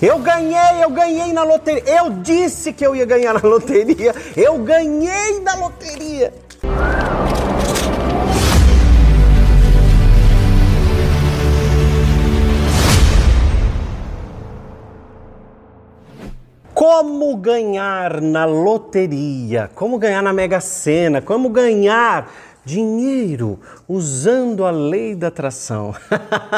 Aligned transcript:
Eu 0.00 0.20
ganhei, 0.20 0.84
eu 0.84 0.90
ganhei 0.90 1.32
na 1.32 1.42
loteria. 1.42 1.82
Eu 1.84 2.10
disse 2.10 2.72
que 2.72 2.86
eu 2.86 2.94
ia 2.94 3.04
ganhar 3.04 3.34
na 3.34 3.40
loteria. 3.40 4.14
Eu 4.36 4.58
ganhei 4.58 5.40
na 5.40 5.54
loteria. 5.56 6.32
Como 16.72 17.36
ganhar 17.36 18.20
na 18.20 18.44
loteria? 18.44 19.68
Como 19.74 19.98
ganhar 19.98 20.22
na 20.22 20.32
Mega 20.32 20.60
Sena? 20.60 21.20
Como 21.20 21.48
ganhar 21.48 22.30
dinheiro 22.68 23.58
usando 23.88 24.66
a 24.66 24.70
lei 24.70 25.14
da 25.14 25.28
atração? 25.28 25.94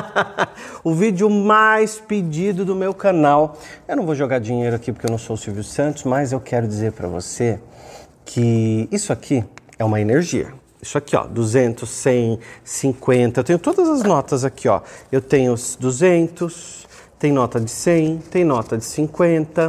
o 0.83 0.93
vídeo 0.93 1.31
mais 1.31 2.01
pedido 2.01 2.65
do 2.65 2.75
meu 2.75 2.93
canal. 2.93 3.57
Eu 3.87 3.97
não 3.97 4.05
vou 4.05 4.17
jogar 4.17 4.41
dinheiro 4.41 4.75
aqui 4.75 4.93
porque 4.93 5.07
eu 5.07 5.11
não 5.11 5.19
sou 5.19 5.35
o 5.35 5.39
Silvio 5.39 5.63
Santos, 5.63 6.03
mas 6.03 6.33
eu 6.33 6.41
quero 6.41 6.67
dizer 6.67 6.93
para 6.93 7.07
você 7.07 7.61
que 8.25 8.89
isso 8.91 9.13
aqui 9.13 9.45
é 9.79 9.85
uma 9.85 10.01
energia. 10.01 10.53
Isso 10.83 10.99
aqui, 10.99 11.15
ó, 11.15 11.27
200, 11.27 11.89
100, 11.89 12.41
50. 12.65 13.41
Eu 13.41 13.45
tenho 13.45 13.59
todas 13.59 13.89
as 13.89 14.03
notas 14.03 14.45
aqui, 14.45 14.67
ó. 14.67 14.81
Eu 15.13 15.21
tenho 15.21 15.53
os 15.53 15.77
200, 15.77 16.87
tem 17.19 17.33
nota 17.33 17.61
de 17.61 17.71
100, 17.71 18.19
tem 18.31 18.45
nota 18.45 18.79
de 18.79 18.85
50, 18.85 19.69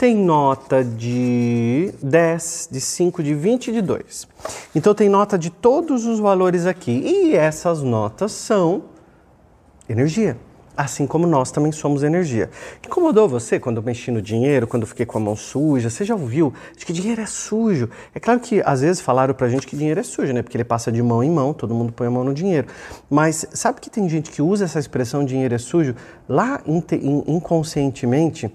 tem 0.00 0.16
nota 0.16 0.82
de 0.82 1.92
10, 2.02 2.70
de 2.72 2.80
5, 2.80 3.22
de 3.22 3.34
20 3.34 3.68
e 3.68 3.72
de 3.74 3.82
2. 3.82 4.28
Então 4.74 4.94
tem 4.94 5.10
nota 5.10 5.38
de 5.38 5.50
todos 5.50 6.06
os 6.06 6.18
valores 6.18 6.64
aqui. 6.64 7.02
E 7.04 7.36
essas 7.36 7.82
notas 7.82 8.32
são 8.32 8.84
energia. 9.86 10.38
Assim 10.74 11.06
como 11.06 11.26
nós 11.26 11.50
também 11.50 11.70
somos 11.70 12.02
energia. 12.02 12.48
Incomodou 12.82 13.28
você 13.28 13.60
quando 13.60 13.76
eu 13.76 13.82
mexi 13.82 14.10
no 14.10 14.22
dinheiro, 14.22 14.66
quando 14.66 14.84
eu 14.84 14.88
fiquei 14.88 15.04
com 15.04 15.18
a 15.18 15.20
mão 15.20 15.36
suja? 15.36 15.90
Você 15.90 16.02
já 16.02 16.14
ouviu 16.14 16.54
de 16.78 16.86
que 16.86 16.94
dinheiro 16.94 17.20
é 17.20 17.26
sujo? 17.26 17.90
É 18.14 18.18
claro 18.18 18.40
que 18.40 18.62
às 18.64 18.80
vezes 18.80 19.02
falaram 19.02 19.34
pra 19.34 19.50
gente 19.50 19.66
que 19.66 19.76
dinheiro 19.76 20.00
é 20.00 20.02
sujo, 20.02 20.32
né? 20.32 20.40
Porque 20.40 20.56
ele 20.56 20.64
passa 20.64 20.90
de 20.90 21.02
mão 21.02 21.22
em 21.22 21.30
mão, 21.30 21.52
todo 21.52 21.74
mundo 21.74 21.92
põe 21.92 22.06
a 22.06 22.10
mão 22.10 22.24
no 22.24 22.32
dinheiro. 22.32 22.68
Mas 23.10 23.44
sabe 23.52 23.82
que 23.82 23.90
tem 23.90 24.08
gente 24.08 24.30
que 24.30 24.40
usa 24.40 24.64
essa 24.64 24.78
expressão 24.78 25.26
dinheiro 25.26 25.54
é 25.54 25.58
sujo 25.58 25.94
lá 26.26 26.62
inconscientemente? 26.66 28.50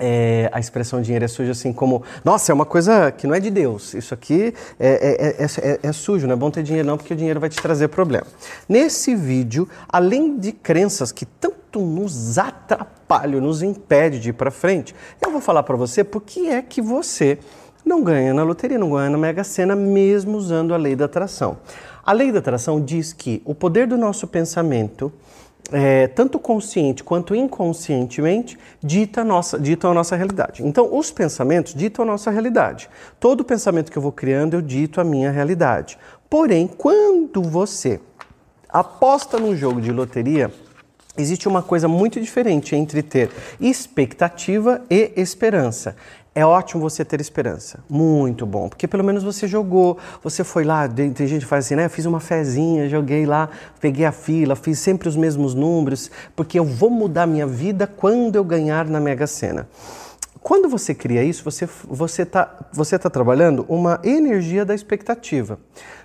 É, 0.00 0.48
a 0.52 0.58
expressão 0.58 1.02
dinheiro 1.02 1.24
é 1.24 1.28
sujo 1.28 1.50
assim 1.50 1.72
como, 1.72 2.02
nossa, 2.24 2.50
é 2.50 2.54
uma 2.54 2.64
coisa 2.64 3.12
que 3.12 3.26
não 3.26 3.34
é 3.34 3.40
de 3.40 3.50
Deus, 3.50 3.92
isso 3.94 4.14
aqui 4.14 4.54
é, 4.78 5.36
é, 5.38 5.44
é, 5.44 5.80
é, 5.82 5.92
sujo, 5.92 6.26
não 6.26 6.32
é 6.32 6.36
bom 6.36 6.50
ter 6.50 6.62
dinheiro 6.62 6.88
não, 6.88 6.96
porque 6.96 7.12
o 7.12 7.16
dinheiro 7.16 7.38
vai 7.38 7.50
te 7.50 7.60
trazer 7.60 7.88
problema. 7.88 8.26
Nesse 8.68 9.14
vídeo, 9.14 9.68
além 9.88 10.38
de 10.38 10.52
crenças 10.52 11.12
que 11.12 11.26
tanto 11.26 11.80
nos 11.80 12.38
atrapalham, 12.38 13.40
nos 13.40 13.62
impede 13.62 14.18
de 14.18 14.30
ir 14.30 14.32
para 14.32 14.50
frente, 14.50 14.94
eu 15.20 15.30
vou 15.30 15.40
falar 15.40 15.62
para 15.62 15.76
você 15.76 16.02
por 16.02 16.22
que 16.22 16.48
é 16.48 16.62
que 16.62 16.80
você 16.80 17.38
não 17.84 18.02
ganha 18.02 18.32
na 18.32 18.42
loteria, 18.42 18.78
não 18.78 18.90
ganha 18.90 19.10
na 19.10 19.18
Mega 19.18 19.44
Sena, 19.44 19.76
mesmo 19.76 20.36
usando 20.36 20.74
a 20.74 20.76
lei 20.76 20.96
da 20.96 21.04
atração. 21.04 21.58
A 22.04 22.12
lei 22.12 22.32
da 22.32 22.38
atração 22.38 22.80
diz 22.80 23.12
que 23.12 23.42
o 23.44 23.54
poder 23.54 23.86
do 23.86 23.96
nosso 23.96 24.26
pensamento 24.26 25.12
é, 25.72 26.08
tanto 26.08 26.38
consciente 26.38 27.04
quanto 27.04 27.34
inconscientemente, 27.34 28.58
dita 28.82 29.22
nossa, 29.22 29.58
ditam 29.58 29.90
a 29.90 29.94
nossa 29.94 30.16
realidade. 30.16 30.64
Então, 30.64 30.96
os 30.96 31.10
pensamentos 31.10 31.74
ditam 31.74 32.04
a 32.04 32.06
nossa 32.06 32.30
realidade. 32.30 32.88
Todo 33.18 33.44
pensamento 33.44 33.90
que 33.90 33.98
eu 33.98 34.02
vou 34.02 34.12
criando, 34.12 34.54
eu 34.54 34.62
dito 34.62 35.00
a 35.00 35.04
minha 35.04 35.30
realidade. 35.30 35.98
Porém, 36.28 36.66
quando 36.66 37.42
você 37.42 38.00
aposta 38.68 39.38
num 39.38 39.56
jogo 39.56 39.80
de 39.80 39.92
loteria, 39.92 40.52
existe 41.16 41.48
uma 41.48 41.62
coisa 41.62 41.88
muito 41.88 42.20
diferente 42.20 42.74
entre 42.74 43.02
ter 43.02 43.30
expectativa 43.60 44.82
e 44.88 45.12
esperança. 45.16 45.96
É 46.32 46.46
ótimo 46.46 46.80
você 46.80 47.04
ter 47.04 47.20
esperança, 47.20 47.80
muito 47.90 48.46
bom, 48.46 48.68
porque 48.68 48.86
pelo 48.86 49.02
menos 49.02 49.24
você 49.24 49.48
jogou, 49.48 49.98
você 50.22 50.44
foi 50.44 50.62
lá, 50.62 50.88
tem 50.88 51.26
gente 51.26 51.40
que 51.40 51.46
faz 51.46 51.66
assim, 51.66 51.74
né? 51.74 51.88
Fiz 51.88 52.06
uma 52.06 52.20
fezinha, 52.20 52.88
joguei 52.88 53.26
lá, 53.26 53.48
peguei 53.80 54.06
a 54.06 54.12
fila, 54.12 54.54
fiz 54.54 54.78
sempre 54.78 55.08
os 55.08 55.16
mesmos 55.16 55.54
números, 55.54 56.08
porque 56.36 56.56
eu 56.56 56.64
vou 56.64 56.88
mudar 56.88 57.26
minha 57.26 57.48
vida 57.48 57.84
quando 57.84 58.36
eu 58.36 58.44
ganhar 58.44 58.86
na 58.86 59.00
Mega 59.00 59.26
Sena. 59.26 59.68
Quando 60.42 60.68
você 60.70 60.94
cria 60.94 61.22
isso, 61.22 61.44
você 61.44 61.68
você 61.84 62.22
está 62.22 62.58
você 62.72 62.98
tá 62.98 63.10
trabalhando 63.10 63.66
uma 63.68 64.00
energia 64.02 64.64
da 64.64 64.74
expectativa. 64.74 65.58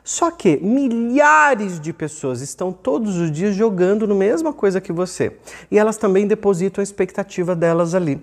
Só 0.03 0.29
que 0.29 0.57
milhares 0.57 1.79
de 1.79 1.93
pessoas 1.93 2.41
estão 2.41 2.71
todos 2.71 3.15
os 3.17 3.31
dias 3.31 3.55
jogando 3.55 4.05
no 4.05 4.13
mesma 4.13 4.51
coisa 4.51 4.81
que 4.81 4.91
você 4.91 5.37
e 5.71 5.79
elas 5.79 5.95
também 5.97 6.27
depositam 6.27 6.81
a 6.81 6.83
expectativa 6.83 7.55
delas 7.55 7.95
ali. 7.95 8.21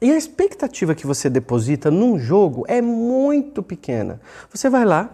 E 0.00 0.10
a 0.10 0.16
expectativa 0.16 0.96
que 0.96 1.06
você 1.06 1.30
deposita 1.30 1.88
num 1.88 2.18
jogo 2.18 2.64
é 2.66 2.82
muito 2.82 3.62
pequena. 3.62 4.20
Você 4.52 4.68
vai 4.68 4.84
lá, 4.84 5.08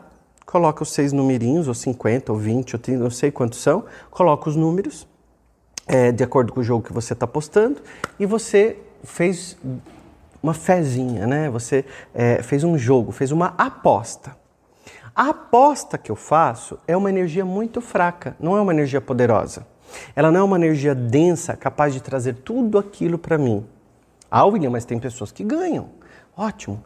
coloca 0.47 0.83
os 0.83 0.93
seis 0.93 1.13
numerinhos, 1.13 1.69
ou 1.69 1.75
50, 1.75 2.33
ou 2.33 2.39
20, 2.39 2.75
ou 2.75 2.81
30, 2.81 2.99
não 2.99 3.11
sei 3.11 3.31
quantos 3.31 3.61
são, 3.61 3.85
coloca 4.11 4.49
os 4.49 4.57
números 4.57 5.07
é, 5.87 6.11
de 6.11 6.25
acordo 6.25 6.55
com 6.55 6.61
o 6.61 6.65
jogo 6.65 6.83
que 6.83 6.93
você 6.93 7.13
está 7.13 7.27
postando 7.27 7.83
e 8.19 8.25
você 8.25 8.79
fez 9.05 9.59
uma 10.43 10.55
fezinha, 10.55 11.27
né? 11.27 11.51
Você 11.51 11.85
é, 12.15 12.43
fez 12.43 12.65
um 12.65 12.77
jogo, 12.77 13.13
fez 13.13 13.33
uma 13.33 13.55
aposta. 13.59 14.37
A 15.15 15.31
aposta 15.31 15.99
que 15.99 16.11
eu 16.11 16.17
faço 16.17 16.79
é 16.87 16.97
uma 16.97 17.11
energia 17.11 17.45
muito 17.45 17.81
fraca, 17.81 18.37
não 18.39 18.57
é 18.57 18.61
uma 18.61 18.73
energia 18.73 19.01
poderosa. 19.01 19.67
Ela 20.15 20.31
não 20.31 20.41
é 20.41 20.43
uma 20.45 20.57
energia 20.57 20.95
densa 20.95 21.57
capaz 21.57 21.93
de 21.93 22.01
trazer 22.01 22.35
tudo 22.35 22.79
aquilo 22.79 23.19
para 23.19 23.37
mim. 23.37 23.67
Ah, 24.31 24.45
William, 24.45 24.71
mas 24.71 24.85
tem 24.85 24.99
pessoas 24.99 25.33
que 25.33 25.43
ganham. 25.43 25.89
Ótimo. 26.37 26.85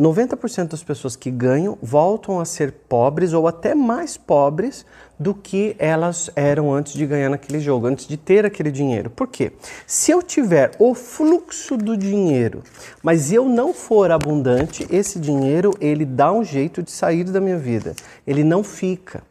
90% 0.00 0.68
das 0.68 0.82
pessoas 0.82 1.16
que 1.16 1.30
ganham 1.30 1.78
voltam 1.82 2.40
a 2.40 2.44
ser 2.44 2.72
pobres 2.72 3.32
ou 3.32 3.46
até 3.46 3.74
mais 3.74 4.16
pobres 4.16 4.86
do 5.18 5.34
que 5.34 5.76
elas 5.78 6.30
eram 6.34 6.72
antes 6.72 6.94
de 6.94 7.06
ganhar 7.06 7.28
naquele 7.28 7.60
jogo, 7.60 7.86
antes 7.86 8.06
de 8.06 8.16
ter 8.16 8.44
aquele 8.44 8.70
dinheiro. 8.70 9.10
Por 9.10 9.28
quê? 9.28 9.52
Se 9.86 10.10
eu 10.10 10.22
tiver 10.22 10.72
o 10.78 10.94
fluxo 10.94 11.76
do 11.76 11.96
dinheiro, 11.96 12.62
mas 13.02 13.32
eu 13.32 13.44
não 13.44 13.72
for 13.72 14.10
abundante, 14.10 14.86
esse 14.90 15.20
dinheiro 15.20 15.72
ele 15.80 16.04
dá 16.04 16.32
um 16.32 16.42
jeito 16.42 16.82
de 16.82 16.90
sair 16.90 17.24
da 17.24 17.40
minha 17.40 17.58
vida. 17.58 17.94
Ele 18.26 18.42
não 18.42 18.64
fica. 18.64 19.22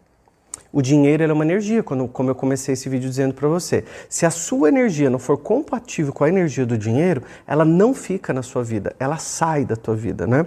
O 0.73 0.81
dinheiro 0.81 1.23
é 1.23 1.33
uma 1.33 1.43
energia, 1.43 1.83
quando, 1.83 2.07
como 2.07 2.29
eu 2.29 2.35
comecei 2.35 2.73
esse 2.73 2.87
vídeo 2.87 3.09
dizendo 3.09 3.33
para 3.33 3.47
você. 3.47 3.83
Se 4.07 4.25
a 4.25 4.29
sua 4.29 4.69
energia 4.69 5.09
não 5.09 5.19
for 5.19 5.37
compatível 5.37 6.13
com 6.13 6.23
a 6.23 6.29
energia 6.29 6.65
do 6.65 6.77
dinheiro, 6.77 7.23
ela 7.45 7.65
não 7.65 7.93
fica 7.93 8.31
na 8.33 8.41
sua 8.41 8.63
vida, 8.63 8.95
ela 8.97 9.17
sai 9.17 9.65
da 9.65 9.75
tua 9.75 9.95
vida, 9.95 10.25
né? 10.25 10.45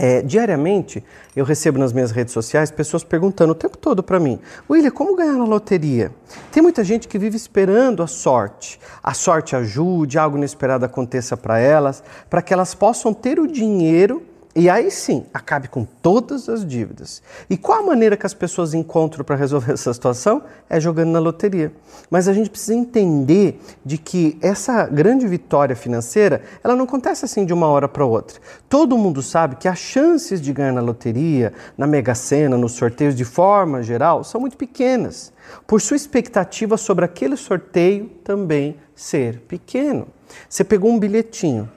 É, 0.00 0.22
diariamente 0.22 1.02
eu 1.34 1.44
recebo 1.44 1.76
nas 1.76 1.92
minhas 1.92 2.12
redes 2.12 2.32
sociais 2.32 2.70
pessoas 2.70 3.02
perguntando 3.02 3.50
o 3.50 3.54
tempo 3.54 3.76
todo 3.76 4.00
para 4.00 4.20
mim: 4.20 4.38
William, 4.70 4.92
como 4.92 5.16
ganhar 5.16 5.32
na 5.32 5.44
loteria? 5.44 6.12
Tem 6.52 6.62
muita 6.62 6.84
gente 6.84 7.08
que 7.08 7.18
vive 7.18 7.36
esperando 7.36 8.00
a 8.00 8.06
sorte, 8.06 8.78
a 9.02 9.12
sorte 9.12 9.56
ajude, 9.56 10.16
algo 10.16 10.36
inesperado 10.36 10.84
aconteça 10.84 11.36
para 11.36 11.58
elas, 11.58 12.04
para 12.30 12.40
que 12.40 12.52
elas 12.52 12.76
possam 12.76 13.12
ter 13.12 13.40
o 13.40 13.46
dinheiro 13.48 14.22
e 14.58 14.68
aí 14.68 14.90
sim, 14.90 15.24
acabe 15.32 15.68
com 15.68 15.84
todas 15.84 16.48
as 16.48 16.66
dívidas. 16.66 17.22
E 17.48 17.56
qual 17.56 17.78
a 17.78 17.86
maneira 17.86 18.16
que 18.16 18.26
as 18.26 18.34
pessoas 18.34 18.74
encontram 18.74 19.24
para 19.24 19.36
resolver 19.36 19.70
essa 19.74 19.94
situação? 19.94 20.42
É 20.68 20.80
jogando 20.80 21.10
na 21.10 21.20
loteria. 21.20 21.70
Mas 22.10 22.26
a 22.26 22.32
gente 22.32 22.50
precisa 22.50 22.74
entender 22.74 23.60
de 23.84 23.96
que 23.96 24.36
essa 24.42 24.84
grande 24.86 25.28
vitória 25.28 25.76
financeira, 25.76 26.42
ela 26.64 26.74
não 26.74 26.86
acontece 26.86 27.24
assim 27.24 27.46
de 27.46 27.52
uma 27.52 27.68
hora 27.68 27.86
para 27.86 28.04
outra. 28.04 28.40
Todo 28.68 28.98
mundo 28.98 29.22
sabe 29.22 29.54
que 29.54 29.68
as 29.68 29.78
chances 29.78 30.40
de 30.40 30.52
ganhar 30.52 30.72
na 30.72 30.80
loteria, 30.80 31.52
na 31.76 31.86
Mega 31.86 32.16
Sena, 32.16 32.58
nos 32.58 32.72
sorteios 32.72 33.14
de 33.14 33.24
forma 33.24 33.80
geral, 33.80 34.24
são 34.24 34.40
muito 34.40 34.56
pequenas. 34.56 35.32
Por 35.68 35.80
sua 35.80 35.96
expectativa 35.96 36.76
sobre 36.76 37.04
aquele 37.04 37.36
sorteio 37.36 38.10
também 38.24 38.76
ser 38.92 39.38
pequeno. 39.46 40.08
Você 40.48 40.64
pegou 40.64 40.90
um 40.90 40.98
bilhetinho, 40.98 41.70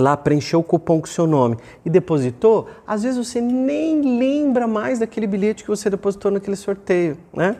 lá 0.00 0.16
preencheu 0.16 0.60
o 0.60 0.64
cupom 0.64 1.00
com 1.00 1.06
seu 1.06 1.26
nome 1.26 1.56
e 1.84 1.90
depositou, 1.90 2.68
às 2.86 3.02
vezes 3.02 3.18
você 3.18 3.40
nem 3.40 4.18
lembra 4.18 4.66
mais 4.66 4.98
daquele 4.98 5.26
bilhete 5.26 5.62
que 5.62 5.70
você 5.70 5.88
depositou 5.88 6.30
naquele 6.30 6.56
sorteio, 6.56 7.16
né? 7.32 7.56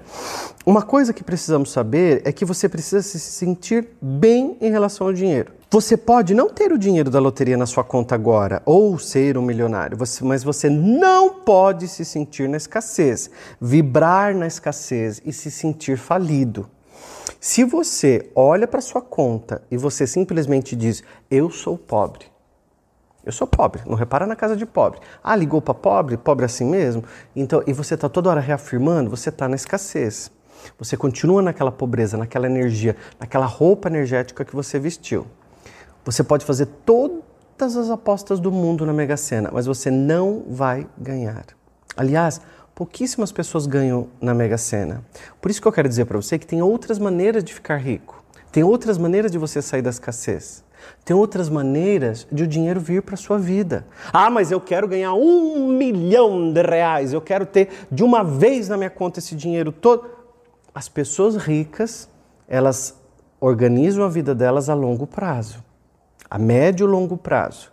Uma 0.66 0.82
coisa 0.82 1.12
que 1.12 1.22
precisamos 1.22 1.70
saber 1.70 2.22
é 2.25 2.32
que 2.32 2.44
você 2.44 2.69
precisa 2.69 3.02
se 3.02 3.19
sentir 3.19 3.88
bem 4.00 4.56
em 4.60 4.70
relação 4.70 5.06
ao 5.06 5.12
dinheiro. 5.12 5.52
Você 5.72 5.96
pode 5.96 6.34
não 6.34 6.50
ter 6.50 6.72
o 6.72 6.78
dinheiro 6.78 7.10
da 7.10 7.20
loteria 7.20 7.56
na 7.56 7.64
sua 7.64 7.84
conta 7.84 8.12
agora 8.12 8.60
ou 8.66 8.98
ser 8.98 9.38
um 9.38 9.42
milionário, 9.42 9.96
mas 10.22 10.42
você 10.42 10.69
não 10.69 11.34
pode 11.34 11.87
se 11.87 12.04
sentir 12.04 12.48
na 12.48 12.56
escassez, 12.56 13.31
vibrar 13.60 14.34
na 14.34 14.48
escassez 14.48 15.22
e 15.25 15.32
se 15.32 15.48
sentir 15.48 15.96
falido. 15.96 16.69
Se 17.38 17.62
você 17.62 18.31
olha 18.34 18.66
para 18.66 18.81
sua 18.81 19.00
conta 19.00 19.62
e 19.70 19.76
você 19.76 20.08
simplesmente 20.08 20.75
diz: 20.75 21.04
"Eu 21.31 21.50
sou 21.50 21.78
pobre", 21.78 22.26
eu 23.25 23.32
sou 23.32 23.46
pobre, 23.46 23.82
não 23.87 23.94
repara 23.94 24.26
na 24.26 24.34
casa 24.34 24.56
de 24.56 24.64
pobre. 24.64 25.00
Ah, 25.22 25.37
ligou 25.37 25.61
para 25.61 25.75
pobre, 25.75 26.17
pobre 26.17 26.44
assim 26.44 26.64
mesmo? 26.64 27.05
Então, 27.37 27.62
e 27.67 27.72
você 27.72 27.94
está 27.94 28.08
toda 28.08 28.31
hora 28.31 28.40
reafirmando, 28.40 29.11
você 29.11 29.28
está 29.28 29.49
na 29.49 29.56
escassez. 29.56 30.31
Você 30.78 30.96
continua 30.96 31.43
naquela 31.43 31.72
pobreza, 31.72 32.17
naquela 32.17 32.46
energia, 32.46 32.96
naquela 33.19 33.46
roupa 33.46 33.88
energética 33.88 34.44
que 34.44 34.55
você 34.55 34.78
vestiu. 34.78 35.26
Você 36.05 36.22
pode 36.25 36.44
fazer 36.44 36.67
todas 36.84 37.76
as 37.76 37.90
apostas 37.90 38.40
do 38.40 38.50
mundo 38.50 38.87
na 38.87 38.93
Mega 38.93 39.17
Sena, 39.17 39.50
mas 39.52 39.66
você 39.66 39.90
não 39.90 40.44
vai 40.49 40.87
ganhar. 40.99 41.44
Aliás, 41.96 42.40
pouquíssimas 42.75 43.31
pessoas 43.31 43.66
ganham 43.66 44.08
na 44.20 44.32
Mega 44.34 44.56
Sena. 44.56 45.05
Por 45.40 45.50
isso 45.50 45.61
que 45.61 45.69
eu 45.69 45.73
quero 45.73 45.88
dizer 45.88 46.06
para 46.06 46.16
você 46.16 46.38
que 46.38 46.46
tem 46.46 46.62
outras 46.62 46.99
maneiras 46.99 47.44
de 47.44 47.52
ficar 47.52 47.76
rico. 47.76 48.25
Tem 48.50 48.64
outras 48.64 48.96
maneiras 48.96 49.31
de 49.31 49.38
você 49.38 49.61
sair 49.61 49.82
da 49.82 49.90
escassez. 49.90 50.64
Tem 51.05 51.17
outras 51.17 51.49
maneiras 51.49 52.27
de 52.31 52.44
o 52.44 52.47
dinheiro 52.47 52.81
vir 52.81 53.03
para 53.03 53.17
sua 53.17 53.38
vida. 53.38 53.87
Ah, 54.12 54.31
mas 54.31 54.50
eu 54.50 54.61
quero 54.61 54.87
ganhar 54.87 55.15
um 55.15 55.69
milhão 55.69 56.53
de 56.53 56.62
reais. 56.62 57.12
Eu 57.12 57.21
quero 57.21 57.47
ter 57.47 57.69
de 57.91 58.05
uma 58.05 58.23
vez 58.23 58.69
na 58.69 58.77
minha 58.77 58.91
conta 58.91 59.19
esse 59.19 59.35
dinheiro 59.35 59.73
todo. 59.73 60.09
As 60.75 60.88
pessoas 60.88 61.37
ricas, 61.37 62.09
elas 62.49 62.97
organizam 63.41 64.05
a 64.05 64.09
vida 64.09 64.35
delas 64.35 64.69
a 64.69 64.75
longo 64.75 65.06
prazo, 65.06 65.65
a 66.29 66.38
médio 66.38 66.87
e 66.87 66.91
longo 66.91 67.17
prazo. 67.17 67.73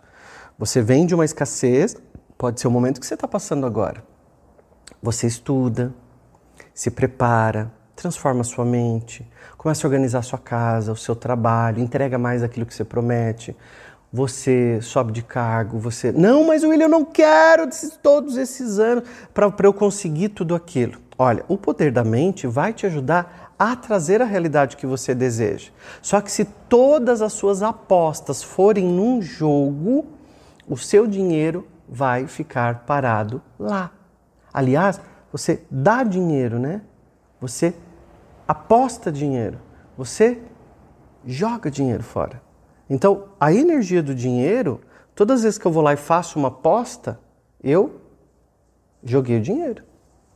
Você 0.58 0.82
vem 0.82 1.06
de 1.06 1.14
uma 1.14 1.24
escassez, 1.24 1.96
pode 2.36 2.60
ser 2.60 2.66
o 2.66 2.70
momento 2.70 3.00
que 3.00 3.06
você 3.06 3.14
está 3.14 3.28
passando 3.28 3.66
agora. 3.66 4.02
Você 5.02 5.26
estuda, 5.26 5.94
se 6.74 6.90
prepara, 6.90 7.70
transforma 7.98 8.44
sua 8.44 8.64
mente, 8.64 9.28
começa 9.56 9.84
a 9.84 9.88
organizar 9.88 10.20
a 10.20 10.22
sua 10.22 10.38
casa, 10.38 10.92
o 10.92 10.96
seu 10.96 11.16
trabalho, 11.16 11.80
entrega 11.80 12.16
mais 12.16 12.44
aquilo 12.44 12.64
que 12.64 12.72
você 12.72 12.84
promete. 12.84 13.56
Você 14.10 14.80
sobe 14.80 15.12
de 15.12 15.22
cargo, 15.22 15.78
você. 15.78 16.12
Não, 16.12 16.46
mas 16.46 16.62
William, 16.62 16.86
eu 16.86 16.88
não 16.88 17.04
quero 17.04 17.68
todos 18.02 18.38
esses 18.38 18.78
anos 18.78 19.04
para 19.34 19.52
eu 19.66 19.72
conseguir 19.74 20.30
tudo 20.30 20.54
aquilo. 20.54 20.98
Olha, 21.18 21.44
o 21.48 21.58
poder 21.58 21.92
da 21.92 22.04
mente 22.04 22.46
vai 22.46 22.72
te 22.72 22.86
ajudar 22.86 23.52
a 23.58 23.74
trazer 23.74 24.22
a 24.22 24.24
realidade 24.24 24.76
que 24.76 24.86
você 24.86 25.14
deseja. 25.14 25.70
Só 26.00 26.20
que 26.20 26.30
se 26.30 26.44
todas 26.44 27.20
as 27.20 27.32
suas 27.32 27.62
apostas 27.62 28.42
forem 28.42 28.86
num 28.86 29.20
jogo, 29.20 30.06
o 30.66 30.76
seu 30.76 31.06
dinheiro 31.06 31.66
vai 31.88 32.26
ficar 32.28 32.84
parado 32.86 33.42
lá. 33.58 33.90
Aliás, 34.54 35.00
você 35.32 35.62
dá 35.70 36.04
dinheiro, 36.04 36.58
né? 36.58 36.80
Você 37.40 37.74
aposta 38.48 39.12
dinheiro, 39.12 39.58
você 39.96 40.40
joga 41.26 41.70
dinheiro 41.70 42.02
fora. 42.02 42.40
Então, 42.88 43.28
a 43.38 43.52
energia 43.52 44.02
do 44.02 44.14
dinheiro, 44.14 44.80
todas 45.14 45.40
as 45.40 45.42
vezes 45.42 45.58
que 45.58 45.66
eu 45.66 45.70
vou 45.70 45.82
lá 45.82 45.92
e 45.92 45.96
faço 45.96 46.38
uma 46.38 46.48
aposta, 46.48 47.20
eu 47.62 48.00
joguei 49.04 49.36
o 49.36 49.40
dinheiro. 49.40 49.84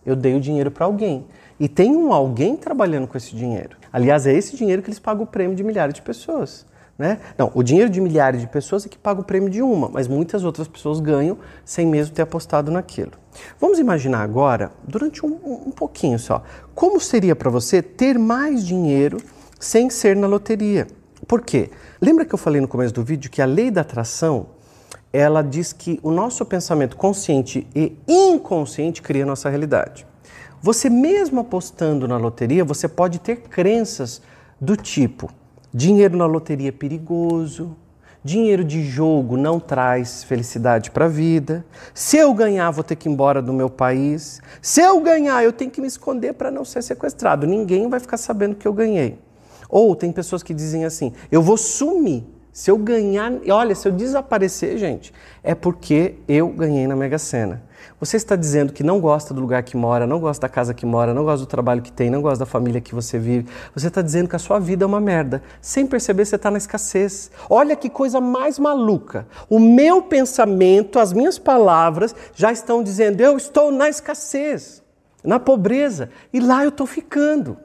Eu 0.05 0.14
dei 0.14 0.35
o 0.35 0.41
dinheiro 0.41 0.70
para 0.70 0.85
alguém. 0.85 1.26
E 1.59 1.69
tem 1.69 1.97
um 1.97 2.12
alguém 2.12 2.56
trabalhando 2.56 3.06
com 3.06 3.17
esse 3.17 3.35
dinheiro. 3.35 3.76
Aliás, 3.93 4.26
é 4.26 4.32
esse 4.32 4.56
dinheiro 4.56 4.82
que 4.82 4.88
eles 4.88 4.99
pagam 4.99 5.25
o 5.25 5.26
prêmio 5.26 5.56
de 5.56 5.62
milhares 5.62 5.94
de 5.94 6.03
pessoas. 6.03 6.67
Né? 6.99 7.19
Não, 7.39 7.50
o 7.55 7.62
dinheiro 7.62 7.91
de 7.91 8.00
milhares 8.00 8.41
de 8.41 8.47
pessoas 8.47 8.85
é 8.85 8.89
que 8.89 8.99
paga 8.99 9.21
o 9.21 9.25
prêmio 9.25 9.49
de 9.49 9.62
uma, 9.62 9.89
mas 9.89 10.06
muitas 10.06 10.44
outras 10.44 10.69
pessoas 10.69 11.00
ganham 11.00 11.39
sem 11.65 11.87
mesmo 11.87 12.15
ter 12.15 12.23
apostado 12.23 12.71
naquilo. 12.71 13.12
Vamos 13.59 13.79
imaginar 13.79 14.23
agora, 14.23 14.71
durante 14.87 15.25
um, 15.25 15.39
um 15.67 15.71
pouquinho 15.71 16.19
só, 16.19 16.43
como 16.75 17.00
seria 17.00 17.35
para 17.35 17.50
você 17.50 17.83
ter 17.83 18.19
mais 18.19 18.65
dinheiro 18.65 19.19
sem 19.59 19.89
ser 19.89 20.15
na 20.17 20.27
loteria. 20.27 20.87
Por 21.27 21.41
quê? 21.41 21.71
Lembra 22.00 22.25
que 22.25 22.35
eu 22.35 22.39
falei 22.39 22.61
no 22.61 22.69
começo 22.69 22.93
do 22.93 23.03
vídeo 23.03 23.31
que 23.31 23.41
a 23.41 23.47
lei 23.47 23.71
da 23.71 23.81
atração 23.81 24.49
ela 25.12 25.43
diz 25.43 25.73
que 25.73 26.00
o 26.03 26.11
nosso 26.11 26.44
pensamento 26.44 26.97
consciente 26.97 27.67
e 27.75 27.97
inconsciente 28.09 29.03
cria 29.03 29.25
a 29.25 29.27
nossa 29.27 29.49
realidade. 29.49 30.06
Você 30.61 30.89
mesmo 30.89 31.41
apostando 31.41 32.09
na 32.09 32.17
loteria, 32.17 32.65
você 32.65 32.89
pode 32.89 33.19
ter 33.19 33.37
crenças 33.37 34.23
do 34.61 34.77
tipo: 34.77 35.29
Dinheiro 35.75 36.19
na 36.19 36.27
loteria 36.27 36.69
é 36.69 36.73
perigoso. 36.73 37.75
Dinheiro 38.23 38.63
de 38.63 38.85
jogo 38.85 39.37
não 39.37 39.59
traz 39.59 40.23
felicidade 40.23 40.91
para 40.91 41.07
a 41.07 41.09
vida. 41.09 41.65
Se 41.95 42.19
eu 42.19 42.33
ganhar, 42.35 42.71
vou 42.71 42.85
ter 42.85 42.95
que 42.95 43.09
ir 43.09 43.13
embora 43.13 43.41
do 43.41 43.53
meu 43.53 43.71
país. 43.71 44.41
Se 44.61 44.81
eu 44.81 45.01
ganhar, 45.01 45.43
eu 45.43 45.53
tenho 45.53 45.71
que 45.71 45.81
me 45.81 45.87
esconder 45.87 46.35
para 46.35 46.51
não 46.51 46.65
ser 46.65 46.83
sequestrado. 46.83 47.47
Ninguém 47.47 47.89
vai 47.89 47.99
ficar 47.99 48.19
sabendo 48.19 48.55
que 48.55 48.69
eu 48.69 48.73
ganhei. 48.73 49.19
Ou 49.69 49.97
tem 49.97 50.13
pessoas 50.13 50.43
que 50.43 50.53
dizem 50.53 50.85
assim: 50.85 51.13
eu 51.33 51.43
vou 51.43 51.57
sumir. 51.57 52.25
Se 52.53 52.71
eu 52.71 52.77
ganhar, 52.77 53.33
olha, 53.49 53.75
se 53.75 53.89
eu 53.89 53.93
desaparecer, 53.93 54.77
gente, 54.77 55.11
é 55.43 55.55
porque 55.55 56.17
eu 56.29 56.49
ganhei 56.49 56.87
na 56.87 56.95
Mega 56.95 57.19
Sena. 57.19 57.63
Você 57.99 58.19
está 58.19 58.37
dizendo 58.37 58.75
que 58.75 58.83
não 58.83 59.01
gosta 59.01 59.33
do 59.33 59.41
lugar 59.41 59.63
que 59.63 59.75
mora, 59.75 60.07
não 60.07 60.21
gosta 60.21 60.43
da 60.43 60.53
casa 60.53 60.75
que 60.75 60.85
mora, 60.85 61.15
não 61.15 61.25
gosta 61.25 61.47
do 61.47 61.49
trabalho 61.49 61.81
que 61.81 61.91
tem, 61.91 62.11
não 62.11 62.21
gosta 62.21 62.41
da 62.41 62.47
família 62.47 62.79
que 62.79 62.95
você 62.95 63.19
vive. 63.19 63.49
Você 63.75 63.89
está 63.89 64.03
dizendo 64.03 64.29
que 64.29 64.37
a 64.37 64.39
sua 64.39 64.59
vida 64.59 64.85
é 64.85 64.87
uma 64.87 65.01
merda. 65.01 65.43
Sem 65.63 65.87
perceber, 65.87 66.27
você 66.27 66.37
está 66.37 66.51
na 66.51 66.59
escassez. 66.59 67.31
Olha 67.49 67.75
que 67.75 67.89
coisa 67.89 68.21
mais 68.21 68.59
maluca. 68.59 69.27
O 69.49 69.59
meu 69.59 70.03
pensamento, 70.03 70.99
as 70.99 71.13
minhas 71.13 71.39
palavras 71.39 72.15
já 72.35 72.53
estão 72.53 72.83
dizendo: 72.83 73.21
eu 73.23 73.35
estou 73.37 73.73
na 73.73 73.89
escassez, 73.89 74.83
na 75.25 75.41
pobreza, 75.41 76.11
e 76.33 76.39
lá 76.39 76.65
eu 76.65 76.69
estou 76.69 76.87
ficando. 76.87 77.57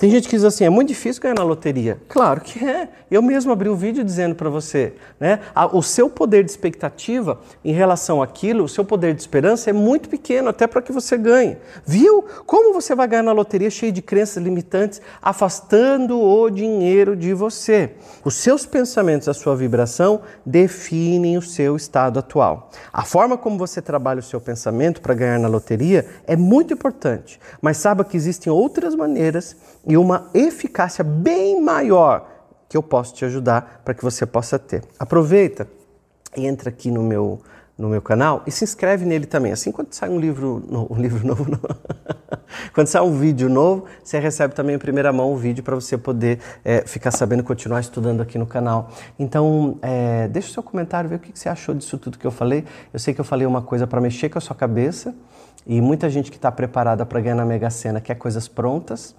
Tem 0.00 0.10
gente 0.10 0.30
que 0.30 0.34
diz 0.34 0.44
assim, 0.44 0.64
é 0.64 0.70
muito 0.70 0.88
difícil 0.88 1.20
ganhar 1.20 1.34
na 1.34 1.44
loteria. 1.44 2.00
Claro 2.08 2.40
que 2.40 2.64
é. 2.64 2.88
Eu 3.10 3.20
mesmo 3.20 3.52
abri 3.52 3.68
um 3.68 3.76
vídeo 3.76 4.02
dizendo 4.02 4.34
para 4.34 4.48
você, 4.48 4.94
né? 5.18 5.40
O 5.74 5.82
seu 5.82 6.08
poder 6.08 6.42
de 6.42 6.50
expectativa 6.50 7.38
em 7.62 7.74
relação 7.74 8.22
àquilo, 8.22 8.64
o 8.64 8.68
seu 8.68 8.82
poder 8.82 9.14
de 9.14 9.20
esperança 9.20 9.68
é 9.68 9.74
muito 9.74 10.08
pequeno, 10.08 10.48
até 10.48 10.66
para 10.66 10.80
que 10.80 10.90
você 10.90 11.18
ganhe. 11.18 11.58
Viu? 11.84 12.24
Como 12.46 12.72
você 12.72 12.94
vai 12.94 13.06
ganhar 13.06 13.24
na 13.24 13.32
loteria 13.32 13.68
cheio 13.68 13.92
de 13.92 14.00
crenças 14.00 14.42
limitantes, 14.42 15.02
afastando 15.20 16.18
o 16.18 16.48
dinheiro 16.48 17.14
de 17.14 17.34
você? 17.34 17.90
Os 18.24 18.36
seus 18.36 18.64
pensamentos, 18.64 19.28
a 19.28 19.34
sua 19.34 19.54
vibração 19.54 20.22
definem 20.46 21.36
o 21.36 21.42
seu 21.42 21.76
estado 21.76 22.18
atual. 22.18 22.70
A 22.90 23.04
forma 23.04 23.36
como 23.36 23.58
você 23.58 23.82
trabalha 23.82 24.20
o 24.20 24.22
seu 24.22 24.40
pensamento 24.40 25.02
para 25.02 25.12
ganhar 25.12 25.38
na 25.38 25.48
loteria 25.48 26.06
é 26.26 26.36
muito 26.36 26.72
importante, 26.72 27.38
mas 27.60 27.76
saiba 27.76 28.02
que 28.02 28.16
existem 28.16 28.50
outras 28.50 28.94
maneiras 28.94 29.54
e 29.86 29.96
uma 29.96 30.30
eficácia 30.34 31.02
bem 31.04 31.60
maior 31.60 32.28
que 32.68 32.76
eu 32.76 32.82
posso 32.82 33.14
te 33.14 33.24
ajudar 33.24 33.82
para 33.84 33.94
que 33.94 34.02
você 34.02 34.24
possa 34.24 34.58
ter. 34.58 34.82
Aproveita 34.98 35.66
e 36.36 36.46
entra 36.46 36.68
aqui 36.68 36.90
no 36.90 37.02
meu 37.02 37.40
no 37.80 37.88
meu 37.88 38.02
canal 38.02 38.42
e 38.46 38.50
se 38.50 38.62
inscreve 38.62 39.06
nele 39.06 39.24
também. 39.24 39.52
Assim, 39.52 39.72
quando 39.72 39.92
sai 39.94 40.10
um 40.10 40.20
livro, 40.20 40.62
um 40.90 41.00
livro 41.00 41.24
novo, 41.26 41.46
quando 42.74 42.86
sai 42.88 43.00
um 43.00 43.18
vídeo 43.18 43.48
novo, 43.48 43.86
você 44.04 44.18
recebe 44.18 44.54
também 44.54 44.76
em 44.76 44.78
primeira 44.78 45.10
mão 45.12 45.32
o 45.32 45.36
vídeo 45.36 45.64
para 45.64 45.74
você 45.74 45.96
poder 45.96 46.38
é, 46.62 46.82
ficar 46.82 47.10
sabendo 47.10 47.42
continuar 47.42 47.80
estudando 47.80 48.20
aqui 48.20 48.36
no 48.36 48.46
canal. 48.46 48.90
Então, 49.18 49.78
é, 49.80 50.28
deixa 50.28 50.50
o 50.50 50.52
seu 50.52 50.62
comentário, 50.62 51.08
ver 51.08 51.16
o 51.16 51.18
que 51.18 51.32
você 51.34 51.48
achou 51.48 51.74
disso 51.74 51.96
tudo 51.96 52.18
que 52.18 52.26
eu 52.26 52.30
falei. 52.30 52.64
Eu 52.92 52.98
sei 52.98 53.14
que 53.14 53.20
eu 53.20 53.24
falei 53.24 53.46
uma 53.46 53.62
coisa 53.62 53.86
para 53.86 54.00
mexer 54.00 54.28
com 54.28 54.36
a 54.36 54.42
sua 54.42 54.54
cabeça 54.54 55.14
e 55.66 55.80
muita 55.80 56.10
gente 56.10 56.30
que 56.30 56.36
está 56.36 56.52
preparada 56.52 57.06
para 57.06 57.18
ganhar 57.20 57.34
na 57.34 57.46
Mega 57.46 57.70
Sena 57.70 58.00
quer 58.00 58.14
coisas 58.14 58.46
prontas. 58.46 59.14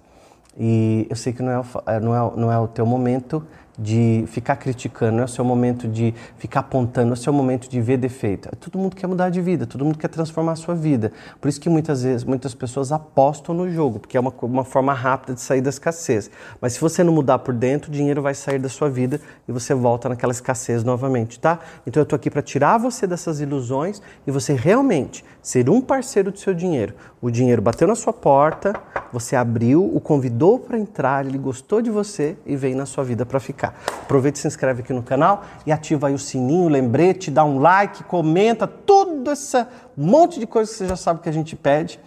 E 0.58 1.06
eu 1.08 1.16
sei 1.16 1.32
que 1.32 1.42
não 1.42 1.52
é, 1.52 1.62
é, 1.86 2.00
não 2.00 2.14
é, 2.14 2.36
não 2.36 2.52
é 2.52 2.58
o 2.58 2.68
teu 2.68 2.84
momento 2.84 3.44
de 3.78 4.24
ficar 4.26 4.56
criticando, 4.56 5.12
não 5.12 5.22
é 5.22 5.24
o 5.24 5.28
seu 5.28 5.44
momento 5.44 5.88
de 5.88 6.14
ficar 6.36 6.60
apontando, 6.60 7.06
não 7.06 7.12
é 7.12 7.18
o 7.18 7.20
seu 7.20 7.32
momento 7.32 7.68
de 7.68 7.80
ver 7.80 7.96
defeito. 7.96 8.54
Todo 8.56 8.78
mundo 8.78 8.94
quer 8.94 9.06
mudar 9.06 9.30
de 9.30 9.40
vida, 9.40 9.66
todo 9.66 9.84
mundo 9.84 9.98
quer 9.98 10.08
transformar 10.08 10.52
a 10.52 10.56
sua 10.56 10.74
vida. 10.74 11.12
Por 11.40 11.48
isso 11.48 11.60
que 11.60 11.68
muitas 11.68 12.02
vezes 12.02 12.24
muitas 12.24 12.54
pessoas 12.54 12.92
apostam 12.92 13.54
no 13.54 13.70
jogo, 13.70 13.98
porque 13.98 14.16
é 14.16 14.20
uma, 14.20 14.32
uma 14.42 14.64
forma 14.64 14.92
rápida 14.92 15.34
de 15.34 15.40
sair 15.40 15.60
da 15.60 15.70
escassez. 15.70 16.30
Mas 16.60 16.74
se 16.74 16.80
você 16.80 17.02
não 17.02 17.12
mudar 17.12 17.38
por 17.38 17.54
dentro, 17.54 17.90
o 17.90 17.92
dinheiro 17.92 18.20
vai 18.20 18.34
sair 18.34 18.58
da 18.58 18.68
sua 18.68 18.90
vida 18.90 19.20
e 19.48 19.52
você 19.52 19.74
volta 19.74 20.08
naquela 20.08 20.32
escassez 20.32 20.84
novamente, 20.84 21.40
tá? 21.40 21.58
Então 21.86 22.00
eu 22.00 22.04
estou 22.04 22.16
aqui 22.16 22.30
para 22.30 22.42
tirar 22.42 22.78
você 22.78 23.06
dessas 23.06 23.40
ilusões 23.40 24.02
e 24.26 24.30
você 24.30 24.52
realmente 24.52 25.24
ser 25.40 25.70
um 25.70 25.80
parceiro 25.80 26.30
do 26.30 26.38
seu 26.38 26.52
dinheiro. 26.52 26.94
O 27.20 27.30
dinheiro 27.30 27.62
bateu 27.62 27.88
na 27.88 27.94
sua 27.94 28.12
porta, 28.12 28.74
você 29.12 29.34
abriu, 29.34 29.84
o 29.84 30.00
convidou 30.00 30.58
para 30.58 30.78
entrar, 30.78 31.24
ele 31.24 31.38
gostou 31.38 31.80
de 31.80 31.90
você 31.90 32.36
e 32.44 32.56
veio 32.56 32.76
na 32.76 32.86
sua 32.86 33.04
vida 33.04 33.24
para 33.24 33.40
ficar. 33.40 33.61
Aproveita 34.02 34.38
e 34.38 34.40
se 34.40 34.48
inscreve 34.48 34.82
aqui 34.82 34.92
no 34.92 35.02
canal 35.02 35.44
e 35.66 35.72
ativa 35.72 36.08
aí 36.08 36.14
o 36.14 36.18
sininho, 36.18 36.68
lembrete, 36.68 37.30
dá 37.30 37.44
um 37.44 37.58
like, 37.58 38.04
comenta, 38.04 38.66
tudo 38.66 39.30
essa 39.30 39.68
monte 39.96 40.40
de 40.40 40.46
coisa 40.46 40.70
que 40.70 40.78
você 40.78 40.88
já 40.88 40.96
sabe 40.96 41.20
que 41.20 41.28
a 41.28 41.32
gente 41.32 41.54
pede. 41.54 42.00